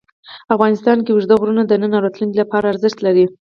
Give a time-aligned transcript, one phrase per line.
[0.55, 3.25] افغانستان کې اوږده غرونه د نن او راتلونکي لپاره ارزښت لري.